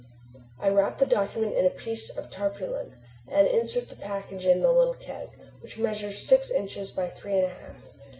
[0.59, 2.95] I wrap the document in a piece of tarpaulin
[3.31, 7.45] and insert the package in the little keg, which measures six inches by three and
[7.45, 7.91] a half.